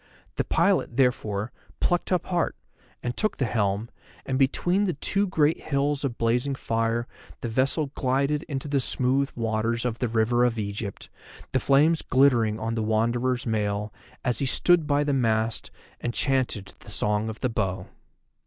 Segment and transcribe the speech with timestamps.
[0.37, 2.55] The pilot, therefore, plucked up heart,
[3.03, 3.87] and took the helm,
[4.25, 7.05] and between the two great hills of blazing fire
[7.41, 11.07] the vessel glided into the smooth waters of the River of Egypt,
[11.51, 13.93] the flames glittering on the Wanderer's mail
[14.25, 15.69] as he stood by the mast
[15.99, 17.85] and chanted the Song of the Bow.